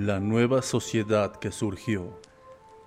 La 0.00 0.20
nueva 0.20 0.62
sociedad 0.62 1.34
que 1.34 1.50
surgió 1.50 2.20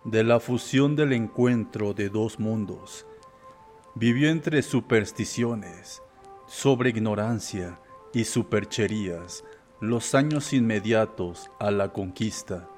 de 0.06 0.24
la 0.24 0.40
fusión 0.40 0.96
del 0.96 1.12
encuentro 1.12 1.94
de 1.94 2.08
dos 2.08 2.40
mundos. 2.40 3.06
Vivió 3.96 4.30
entre 4.30 4.62
supersticiones, 4.62 6.02
sobre 6.48 6.92
ignorancia 6.92 7.82
y 8.14 8.24
supercherías 8.24 9.44
los 9.82 10.16
años 10.16 10.54
inmediatos 10.54 11.52
a 11.60 11.70
la 11.70 11.92
conquista 11.92 12.70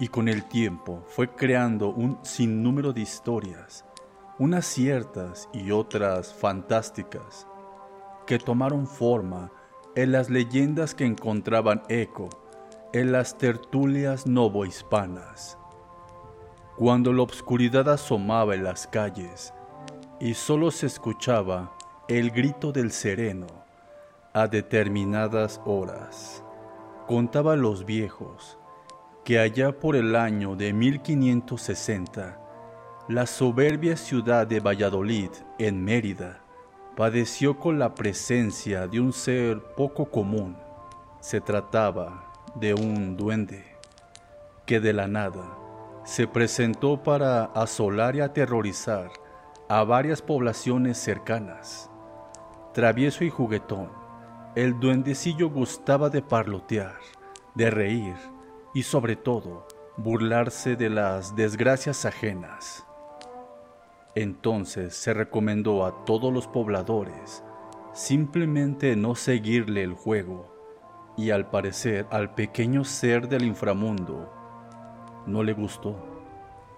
y 0.00 0.08
con 0.08 0.26
el 0.26 0.48
tiempo 0.48 1.04
fue 1.06 1.28
creando 1.28 1.90
un 1.90 2.18
sinnúmero 2.24 2.92
de 2.92 3.02
historias, 3.02 3.84
unas 4.40 4.66
ciertas 4.66 5.48
y 5.52 5.70
otras 5.70 6.34
fantásticas, 6.34 7.46
que 8.26 8.40
tomaron 8.40 8.88
forma 8.88 9.52
en 9.94 10.10
las 10.10 10.30
leyendas 10.30 10.96
que 10.96 11.04
encontraban 11.04 11.84
eco 11.88 12.28
en 12.92 13.10
las 13.10 13.38
tertulias 13.38 14.26
novohispanas. 14.26 15.56
Cuando 16.76 17.12
la 17.14 17.22
obscuridad 17.22 17.88
asomaba 17.88 18.54
en 18.54 18.64
las 18.64 18.86
calles 18.86 19.54
y 20.20 20.34
solo 20.34 20.70
se 20.70 20.86
escuchaba 20.86 21.72
el 22.08 22.30
grito 22.30 22.70
del 22.70 22.92
sereno 22.92 23.46
a 24.34 24.46
determinadas 24.46 25.58
horas, 25.64 26.44
contaban 27.06 27.62
los 27.62 27.86
viejos 27.86 28.58
que 29.24 29.38
allá 29.38 29.72
por 29.72 29.96
el 29.96 30.14
año 30.14 30.54
de 30.54 30.74
1560, 30.74 32.38
la 33.08 33.26
soberbia 33.26 33.96
ciudad 33.96 34.46
de 34.46 34.60
Valladolid, 34.60 35.30
en 35.58 35.82
Mérida, 35.82 36.40
padeció 36.94 37.58
con 37.58 37.78
la 37.78 37.94
presencia 37.94 38.86
de 38.86 39.00
un 39.00 39.14
ser 39.14 39.62
poco 39.76 40.10
común. 40.10 40.56
Se 41.20 41.40
trataba 41.40 42.31
de 42.54 42.74
un 42.74 43.16
duende 43.16 43.64
que 44.66 44.80
de 44.80 44.92
la 44.92 45.08
nada 45.08 45.56
se 46.04 46.26
presentó 46.26 47.02
para 47.02 47.44
asolar 47.44 48.16
y 48.16 48.20
aterrorizar 48.20 49.10
a 49.68 49.84
varias 49.84 50.20
poblaciones 50.20 50.98
cercanas. 50.98 51.90
Travieso 52.74 53.24
y 53.24 53.30
juguetón, 53.30 53.90
el 54.54 54.78
duendecillo 54.78 55.48
gustaba 55.48 56.10
de 56.10 56.20
parlotear, 56.20 56.96
de 57.54 57.70
reír 57.70 58.16
y 58.74 58.82
sobre 58.82 59.16
todo 59.16 59.66
burlarse 59.96 60.76
de 60.76 60.90
las 60.90 61.34
desgracias 61.36 62.04
ajenas. 62.04 62.84
Entonces 64.14 64.94
se 64.94 65.14
recomendó 65.14 65.86
a 65.86 66.04
todos 66.04 66.32
los 66.32 66.46
pobladores 66.46 67.42
simplemente 67.94 68.96
no 68.96 69.14
seguirle 69.14 69.82
el 69.82 69.92
juego 69.92 70.51
y 71.16 71.30
al 71.30 71.50
parecer 71.50 72.06
al 72.10 72.34
pequeño 72.34 72.84
ser 72.84 73.28
del 73.28 73.44
inframundo 73.44 74.32
no 75.26 75.42
le 75.42 75.52
gustó. 75.52 75.96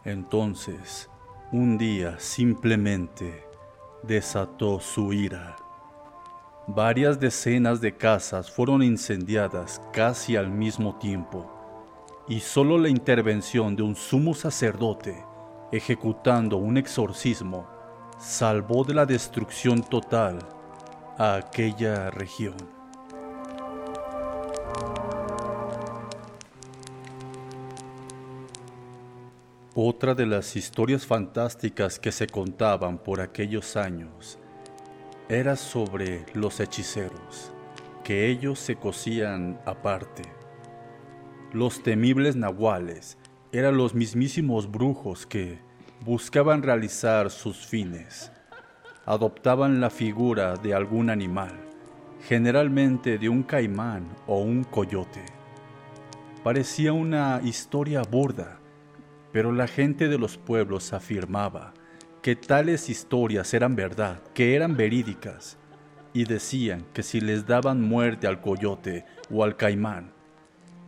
Entonces, 0.05 1.09
un 1.53 1.79
día 1.79 2.19
simplemente 2.19 3.47
desató 4.03 4.81
su 4.81 5.13
ira. 5.13 5.57
Varias 6.67 7.21
decenas 7.21 7.81
de 7.81 7.97
casas 7.97 8.51
fueron 8.51 8.83
incendiadas 8.83 9.81
casi 9.93 10.37
al 10.37 10.51
mismo 10.51 10.97
tiempo 10.97 11.51
y 12.27 12.41
solo 12.41 12.79
la 12.79 12.89
intervención 12.89 13.77
de 13.77 13.83
un 13.83 13.95
sumo 13.95 14.35
sacerdote 14.35 15.25
ejecutando 15.73 16.57
un 16.57 16.77
exorcismo 16.77 17.67
salvó 18.19 18.85
de 18.85 18.95
la 18.95 19.05
destrucción 19.05 19.83
total 19.83 20.39
a 21.19 21.35
aquella 21.35 22.11
región. 22.11 22.57
Otra 29.77 30.15
de 30.15 30.25
las 30.25 30.55
historias 30.55 31.05
fantásticas 31.05 31.99
que 31.99 32.13
se 32.13 32.29
contaban 32.29 32.97
por 32.97 33.21
aquellos 33.21 33.77
años 33.77 34.39
era 35.29 35.57
sobre 35.57 36.25
los 36.33 36.61
hechiceros, 36.61 37.51
que 38.05 38.29
ellos 38.29 38.61
se 38.61 38.77
cosían 38.77 39.61
aparte. 39.67 40.23
Los 41.53 41.83
temibles 41.83 42.37
nahuales 42.37 43.19
eran 43.51 43.77
los 43.77 43.97
mismísimos 43.97 44.71
brujos 44.71 45.27
que 45.27 45.59
buscaban 46.05 46.63
realizar 46.63 47.29
sus 47.29 47.67
fines. 47.67 48.31
Adoptaban 49.07 49.81
la 49.81 49.91
figura 49.91 50.55
de 50.55 50.73
algún 50.73 51.11
animal, 51.11 51.51
generalmente 52.29 53.19
de 53.19 53.29
un 53.29 53.43
caimán 53.43 54.07
o 54.29 54.39
un 54.39 54.63
coyote. 54.63 55.25
Parecía 56.45 56.93
una 56.93 57.41
historia 57.43 58.03
burda, 58.03 58.61
pero 59.35 59.51
la 59.51 59.67
gente 59.67 60.07
de 60.07 60.17
los 60.17 60.39
pueblos 60.39 60.93
afirmaba 60.93 61.75
que 62.23 62.37
tales 62.37 62.89
historias 62.89 63.53
eran 63.53 63.75
verdad, 63.75 64.23
que 64.33 64.55
eran 64.55 64.77
verídicas, 64.77 65.59
y 66.13 66.23
decían 66.23 66.87
que 66.93 67.03
si 67.03 67.21
les 67.21 67.45
daban 67.45 67.83
muerte 67.83 68.29
al 68.29 68.41
coyote 68.41 69.05
o 69.29 69.43
al 69.43 69.57
caimán, 69.57 70.13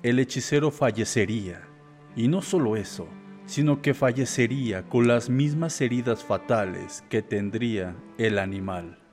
el 0.05 0.21
hechicero 0.21 0.71
fallecería. 0.71 1.67
Y 2.15 2.29
no 2.29 2.41
solo 2.41 2.77
eso, 2.77 3.09
sino 3.47 3.83
que 3.83 3.95
fallecería 3.95 4.85
con 4.85 5.09
las 5.09 5.29
mismas 5.29 5.81
heridas 5.81 6.23
fatales 6.23 7.03
que 7.11 7.23
tendría 7.23 7.97
el 8.17 8.39
animal. 8.39 9.06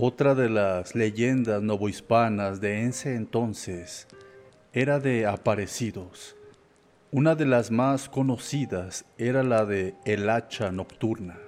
Otra 0.00 0.36
de 0.36 0.48
las 0.48 0.94
leyendas 0.94 1.60
novohispanas 1.60 2.60
de 2.60 2.86
ese 2.86 3.16
entonces 3.16 4.06
era 4.72 5.00
de 5.00 5.26
aparecidos. 5.26 6.36
Una 7.10 7.34
de 7.34 7.46
las 7.46 7.72
más 7.72 8.08
conocidas 8.08 9.06
era 9.18 9.42
la 9.42 9.64
de 9.64 9.96
el 10.04 10.30
hacha 10.30 10.70
nocturna. 10.70 11.40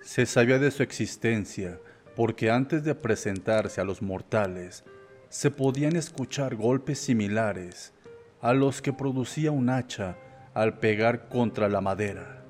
Se 0.00 0.24
sabía 0.24 0.58
de 0.58 0.70
su 0.70 0.82
existencia 0.82 1.78
porque 2.16 2.50
antes 2.50 2.82
de 2.82 2.94
presentarse 2.94 3.82
a 3.82 3.84
los 3.84 4.00
mortales 4.00 4.84
se 5.28 5.50
podían 5.50 5.94
escuchar 5.94 6.56
golpes 6.56 6.98
similares 6.98 7.92
a 8.40 8.54
los 8.54 8.80
que 8.80 8.94
producía 8.94 9.50
un 9.50 9.68
hacha 9.68 10.16
al 10.54 10.78
pegar 10.78 11.28
contra 11.28 11.68
la 11.68 11.82
madera. 11.82 12.42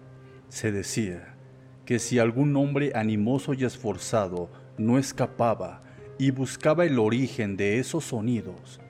Se 0.50 0.70
decía 0.70 1.34
que 1.84 1.98
si 1.98 2.20
algún 2.20 2.56
hombre 2.56 2.92
animoso 2.94 3.54
y 3.54 3.64
esforzado 3.64 4.61
no 4.78 4.98
escapaba 4.98 5.82
y 6.18 6.30
buscaba 6.30 6.84
el 6.84 6.98
origen 6.98 7.56
de 7.56 7.78
esos 7.78 8.04
sonidos, 8.04 8.80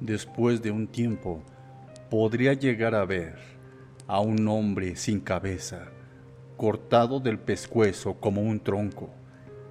después 0.00 0.62
de 0.62 0.70
un 0.70 0.86
tiempo 0.86 1.42
podría 2.10 2.52
llegar 2.52 2.94
a 2.94 3.04
ver 3.04 3.36
a 4.06 4.20
un 4.20 4.46
hombre 4.48 4.96
sin 4.96 5.20
cabeza, 5.20 5.86
cortado 6.56 7.20
del 7.20 7.38
pescuezo 7.38 8.14
como 8.14 8.42
un 8.42 8.60
tronco, 8.60 9.10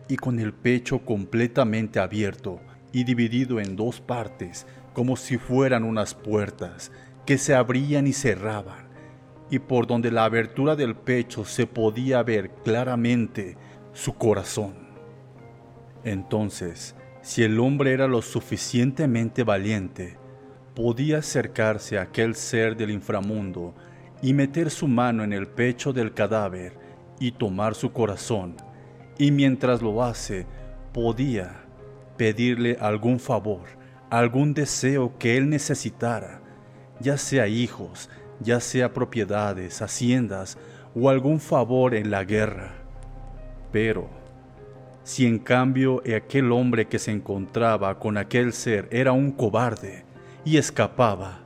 y 0.07 0.17
con 0.17 0.39
el 0.39 0.53
pecho 0.53 1.05
completamente 1.05 1.99
abierto 1.99 2.59
y 2.91 3.03
dividido 3.03 3.59
en 3.59 3.75
dos 3.75 4.01
partes 4.01 4.65
como 4.93 5.15
si 5.15 5.37
fueran 5.37 5.83
unas 5.83 6.13
puertas 6.13 6.91
que 7.25 7.37
se 7.37 7.53
abrían 7.55 8.07
y 8.07 8.13
cerraban, 8.13 8.89
y 9.49 9.59
por 9.59 9.87
donde 9.87 10.11
la 10.11 10.25
abertura 10.25 10.75
del 10.75 10.95
pecho 10.95 11.45
se 11.45 11.67
podía 11.67 12.23
ver 12.23 12.49
claramente 12.63 13.57
su 13.93 14.15
corazón. 14.15 14.80
Entonces, 16.03 16.95
si 17.21 17.43
el 17.43 17.59
hombre 17.59 17.93
era 17.93 18.07
lo 18.07 18.21
suficientemente 18.21 19.43
valiente, 19.43 20.17
podía 20.75 21.19
acercarse 21.19 21.97
a 21.97 22.03
aquel 22.03 22.35
ser 22.35 22.75
del 22.75 22.91
inframundo 22.91 23.75
y 24.21 24.33
meter 24.33 24.69
su 24.69 24.87
mano 24.87 25.23
en 25.23 25.33
el 25.33 25.47
pecho 25.47 25.93
del 25.93 26.13
cadáver 26.13 26.77
y 27.19 27.31
tomar 27.31 27.75
su 27.75 27.91
corazón, 27.91 28.55
y 29.17 29.31
mientras 29.31 29.81
lo 29.81 30.03
hace, 30.03 30.47
podía 30.93 31.63
pedirle 32.17 32.77
algún 32.79 33.19
favor, 33.19 33.61
algún 34.09 34.53
deseo 34.53 35.17
que 35.19 35.37
él 35.37 35.49
necesitara, 35.49 36.41
ya 36.99 37.17
sea 37.17 37.47
hijos, 37.47 38.09
ya 38.39 38.59
sea 38.59 38.93
propiedades, 38.93 39.81
haciendas 39.81 40.57
o 40.95 41.09
algún 41.09 41.39
favor 41.39 41.93
en 41.93 42.11
la 42.11 42.23
guerra. 42.23 42.73
Pero, 43.71 44.20
si 45.03 45.25
en 45.25 45.39
cambio 45.39 46.01
aquel 46.15 46.51
hombre 46.51 46.87
que 46.87 46.99
se 46.99 47.11
encontraba 47.11 47.97
con 47.97 48.17
aquel 48.17 48.53
ser 48.53 48.87
era 48.91 49.11
un 49.11 49.31
cobarde 49.31 50.05
y 50.45 50.57
escapaba, 50.57 51.39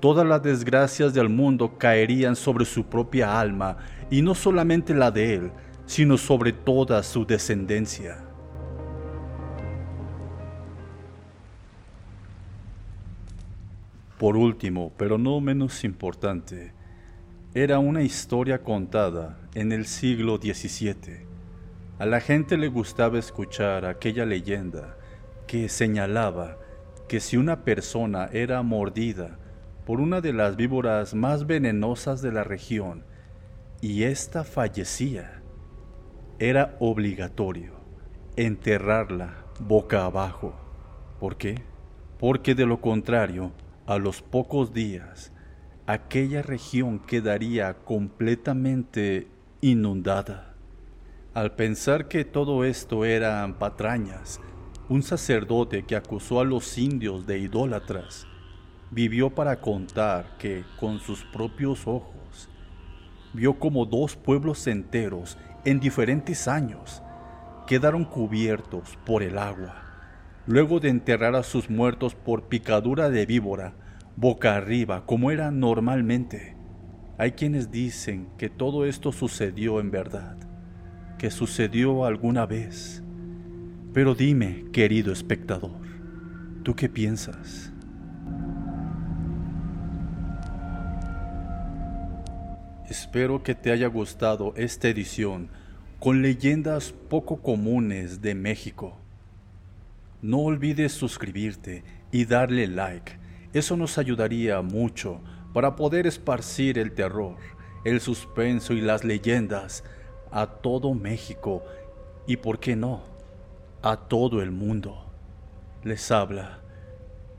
todas 0.00 0.26
las 0.26 0.42
desgracias 0.42 1.14
del 1.14 1.28
mundo 1.28 1.78
caerían 1.78 2.36
sobre 2.36 2.64
su 2.64 2.84
propia 2.84 3.40
alma 3.40 3.78
y 4.10 4.20
no 4.22 4.34
solamente 4.34 4.94
la 4.94 5.10
de 5.10 5.34
él, 5.34 5.52
sino 5.86 6.18
sobre 6.18 6.52
toda 6.52 7.02
su 7.02 7.24
descendencia. 7.24 8.22
Por 14.18 14.36
último, 14.36 14.92
pero 14.96 15.18
no 15.18 15.40
menos 15.40 15.84
importante, 15.84 16.72
era 17.54 17.78
una 17.78 18.02
historia 18.02 18.62
contada 18.62 19.38
en 19.54 19.72
el 19.72 19.86
siglo 19.86 20.36
XVII 20.36 21.33
a 21.98 22.06
la 22.06 22.20
gente 22.20 22.56
le 22.56 22.68
gustaba 22.68 23.18
escuchar 23.18 23.84
aquella 23.84 24.26
leyenda 24.26 24.96
que 25.46 25.68
señalaba 25.68 26.58
que 27.08 27.20
si 27.20 27.36
una 27.36 27.64
persona 27.64 28.28
era 28.32 28.62
mordida 28.62 29.38
por 29.86 30.00
una 30.00 30.20
de 30.20 30.32
las 30.32 30.56
víboras 30.56 31.14
más 31.14 31.46
venenosas 31.46 32.22
de 32.22 32.32
la 32.32 32.42
región 32.42 33.04
y 33.80 34.04
ésta 34.04 34.42
fallecía, 34.44 35.42
era 36.38 36.76
obligatorio 36.80 37.74
enterrarla 38.36 39.44
boca 39.60 40.04
abajo. 40.04 40.54
¿Por 41.20 41.36
qué? 41.36 41.62
Porque 42.18 42.54
de 42.54 42.66
lo 42.66 42.80
contrario, 42.80 43.52
a 43.86 43.98
los 43.98 44.22
pocos 44.22 44.72
días, 44.72 45.32
aquella 45.86 46.42
región 46.42 46.98
quedaría 46.98 47.74
completamente 47.74 49.28
inundada. 49.60 50.53
Al 51.34 51.56
pensar 51.56 52.06
que 52.06 52.24
todo 52.24 52.62
esto 52.62 53.04
eran 53.04 53.54
patrañas, 53.54 54.40
un 54.88 55.02
sacerdote 55.02 55.82
que 55.82 55.96
acusó 55.96 56.38
a 56.38 56.44
los 56.44 56.78
indios 56.78 57.26
de 57.26 57.40
idólatras 57.40 58.28
vivió 58.92 59.30
para 59.30 59.60
contar 59.60 60.36
que 60.38 60.62
con 60.78 61.00
sus 61.00 61.24
propios 61.24 61.88
ojos 61.88 62.48
vio 63.32 63.58
como 63.58 63.84
dos 63.84 64.14
pueblos 64.14 64.64
enteros 64.68 65.36
en 65.64 65.80
diferentes 65.80 66.46
años 66.46 67.02
quedaron 67.66 68.04
cubiertos 68.04 68.96
por 69.04 69.24
el 69.24 69.36
agua, 69.36 69.82
luego 70.46 70.78
de 70.78 70.90
enterrar 70.90 71.34
a 71.34 71.42
sus 71.42 71.68
muertos 71.68 72.14
por 72.14 72.44
picadura 72.44 73.10
de 73.10 73.26
víbora, 73.26 73.72
boca 74.14 74.54
arriba, 74.54 75.04
como 75.04 75.32
era 75.32 75.50
normalmente. 75.50 76.56
Hay 77.18 77.32
quienes 77.32 77.72
dicen 77.72 78.28
que 78.38 78.48
todo 78.48 78.86
esto 78.86 79.10
sucedió 79.10 79.80
en 79.80 79.90
verdad, 79.90 80.36
sucedió 81.30 82.04
alguna 82.04 82.46
vez. 82.46 83.02
Pero 83.92 84.14
dime, 84.14 84.64
querido 84.72 85.12
espectador, 85.12 85.80
¿tú 86.62 86.74
qué 86.74 86.88
piensas? 86.88 87.72
Espero 92.88 93.42
que 93.42 93.54
te 93.54 93.72
haya 93.72 93.86
gustado 93.86 94.52
esta 94.56 94.88
edición 94.88 95.48
con 96.00 96.22
leyendas 96.22 96.92
poco 96.92 97.40
comunes 97.40 98.20
de 98.20 98.34
México. 98.34 98.98
No 100.20 100.40
olvides 100.40 100.92
suscribirte 100.92 101.82
y 102.12 102.24
darle 102.24 102.66
like. 102.66 103.18
Eso 103.52 103.76
nos 103.76 103.98
ayudaría 103.98 104.60
mucho 104.62 105.20
para 105.52 105.76
poder 105.76 106.06
esparcir 106.06 106.78
el 106.78 106.92
terror, 106.92 107.36
el 107.84 108.00
suspenso 108.00 108.74
y 108.74 108.80
las 108.80 109.04
leyendas 109.04 109.84
a 110.34 110.48
todo 110.48 110.94
México 110.94 111.62
y, 112.26 112.38
por 112.38 112.58
qué 112.58 112.74
no, 112.74 113.02
a 113.82 113.96
todo 113.96 114.42
el 114.42 114.50
mundo. 114.50 115.06
Les 115.84 116.10
habla 116.10 116.58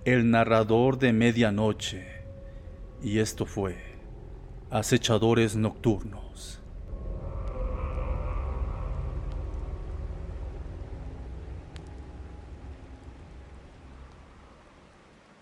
el 0.06 0.32
narrador 0.32 0.98
de 0.98 1.12
medianoche 1.12 2.08
y 3.04 3.20
esto 3.20 3.46
fue 3.46 3.76
Acechadores 4.70 5.58
Nocturnos. 5.58 6.62